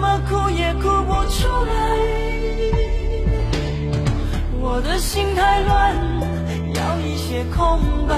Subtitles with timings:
[0.00, 1.72] 么哭也哭不出来。
[4.58, 5.94] 我的心太乱，
[6.74, 7.78] 要一些空
[8.08, 8.14] 白。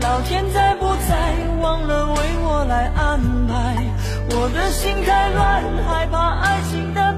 [0.00, 3.52] 老天在不在，忘了为我来安排。
[4.30, 7.12] 我的心太乱，害怕爱情的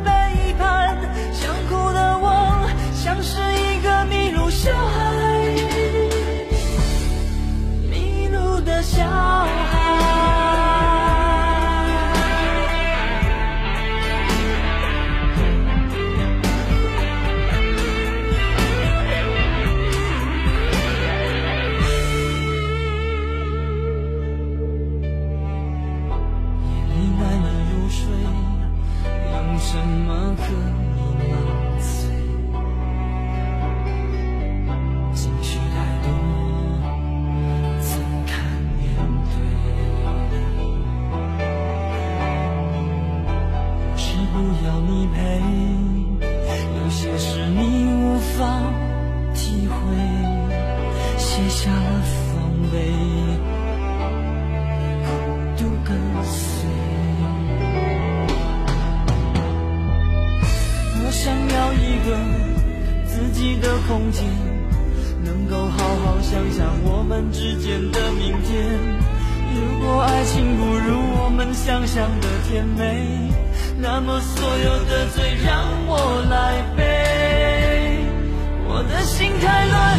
[51.45, 52.01] 卸下了
[52.33, 52.41] 防
[52.73, 52.79] 备。
[55.05, 55.09] 孤
[55.59, 56.67] 独跟随。
[60.97, 62.09] 我想要一个
[63.07, 64.25] 自己的空间，
[65.23, 68.81] 能够好好想想我们之间的明天。
[69.55, 73.31] 如果爱情不如我们想象的甜美，
[73.79, 76.83] 那么所有的罪让我来背。
[78.67, 79.99] 我的心太乱，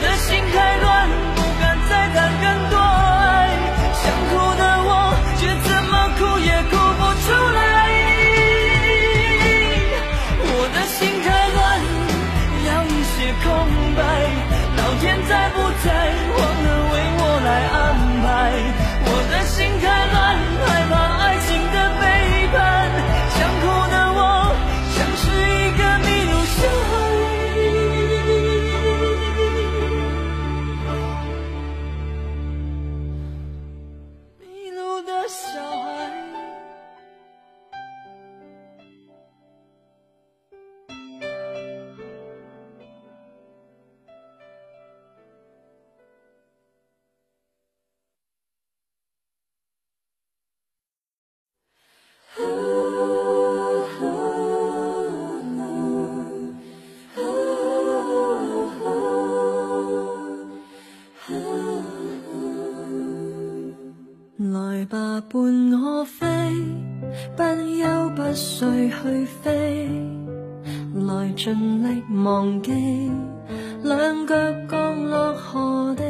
[0.00, 0.39] 我的
[67.40, 69.88] 不休不睡去飞，
[70.92, 72.70] 来尽力忘记，
[73.82, 74.34] 两脚
[74.68, 76.04] 降落何地？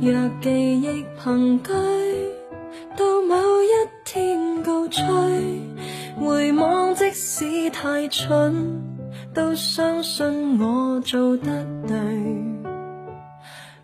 [0.00, 1.72] 若记忆凭据，
[2.96, 3.68] 到某一
[4.06, 5.04] 天告吹，
[6.18, 8.80] 回望即使太蠢，
[9.34, 11.98] 都相信我做得对。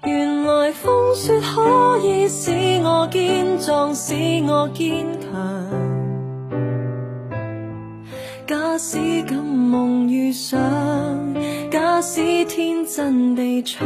[0.04, 2.50] 原来风雪可以使
[2.82, 4.14] 我坚壮，使
[4.47, 5.88] 我坚强。
[8.78, 10.61] 假使敢梦遇上，
[11.69, 13.84] 假使天真地唱，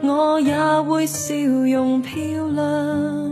[0.00, 2.16] 我也会笑容漂
[2.48, 3.30] 亮。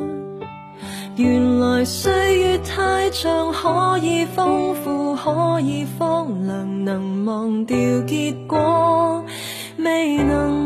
[1.16, 7.74] 原来岁月太长，可以丰富，可以荒凉，能忘掉
[8.06, 9.24] 结果，
[9.78, 10.61] 未能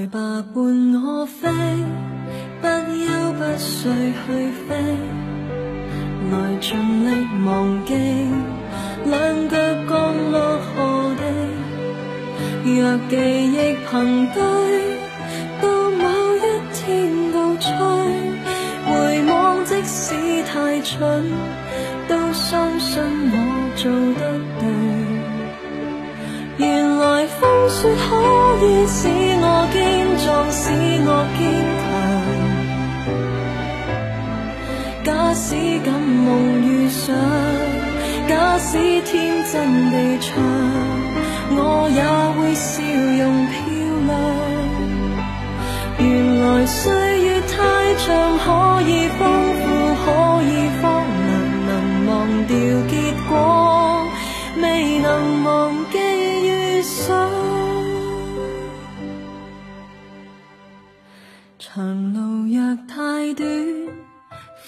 [0.00, 0.18] 来吧
[0.54, 0.64] 伴
[0.94, 1.46] 我飞
[2.62, 2.66] 不
[2.96, 4.68] 休不睡去飞
[6.30, 6.70] 来尽
[7.04, 7.08] 力
[7.44, 7.92] 忘记
[9.04, 9.12] 两
[9.50, 9.56] 脚
[9.86, 9.92] 降
[10.32, 11.22] 落何地
[12.64, 13.12] 若记
[13.52, 13.92] 忆凭
[14.32, 14.40] 据
[15.60, 16.02] 到某
[16.36, 16.38] 一
[16.72, 16.80] 天
[17.32, 17.68] 告吹
[18.86, 18.90] 回
[19.26, 20.14] 望即使
[20.44, 21.30] 太蠢
[22.08, 23.36] 都相信我
[23.76, 24.20] 做得
[24.60, 24.62] 对
[26.56, 28.08] 原来风雪可
[28.64, 29.29] 以使
[30.52, 30.70] 使
[31.06, 31.08] 我
[31.38, 31.40] 坚
[31.80, 31.86] 强。
[35.04, 35.54] 假使
[35.84, 36.28] 敢梦
[36.66, 37.14] 遇上，
[38.28, 39.54] 假使天真
[39.90, 40.28] 地唱，
[41.52, 42.02] 我也
[42.36, 43.56] 会笑容漂
[44.06, 44.10] 亮。
[45.98, 46.04] 原
[46.40, 46.80] 来岁
[47.22, 47.52] 月太
[48.04, 48.08] 长，
[48.38, 48.46] 可
[48.82, 49.20] 以丰
[49.60, 49.62] 富，
[50.04, 50.06] 可
[50.42, 50.50] 以
[50.80, 50.82] 荒
[51.26, 51.28] 凉，
[51.66, 51.70] 能
[52.06, 52.10] 忘
[52.46, 52.56] 掉
[52.88, 52.92] 结
[53.28, 53.32] 果，
[54.60, 54.64] 未
[54.98, 55.08] 能
[55.44, 55.48] 忘
[63.34, 63.46] 短。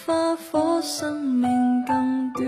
[0.05, 1.49] 花火生命
[1.87, 2.45] 更短，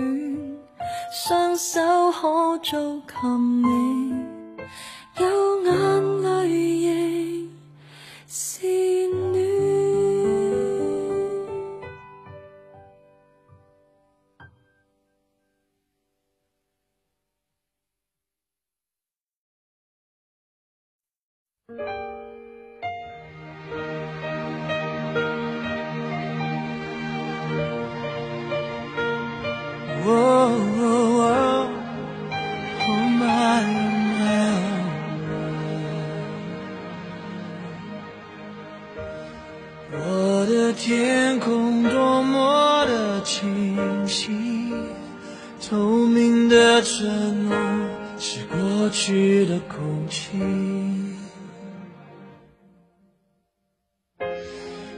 [1.11, 1.79] 双手
[2.11, 4.13] 可做琴你，
[5.21, 6.29] 有眼泪
[6.83, 7.49] 仍
[8.27, 9.25] 是暖。
[30.07, 31.65] 我
[40.47, 44.71] 的天空多么的清晰，
[45.67, 47.57] 透明的承诺
[48.19, 50.39] 是过去的空气。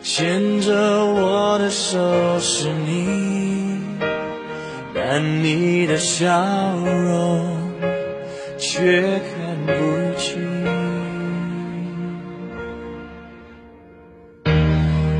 [0.03, 1.97] 牵着我的手
[2.39, 3.36] 是你，
[5.09, 6.27] 但你的笑
[6.83, 7.71] 容
[8.57, 10.43] 却看不清。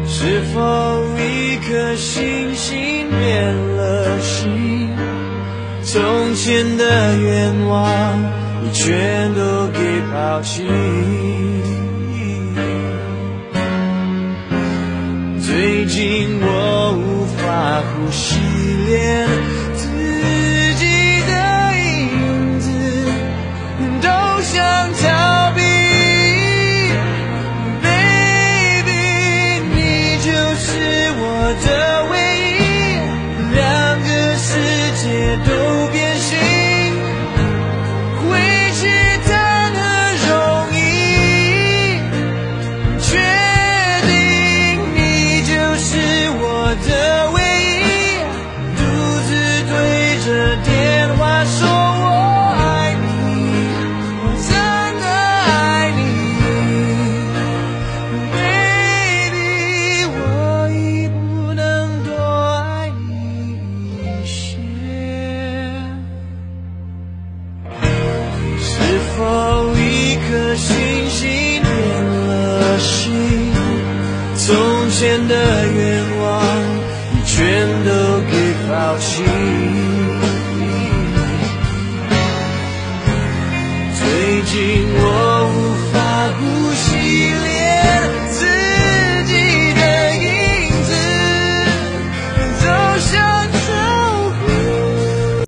[0.06, 0.60] 是否
[1.18, 4.90] 一颗星星变了心？
[5.84, 8.22] 从前的愿望，
[8.62, 10.66] 你全都给抛弃。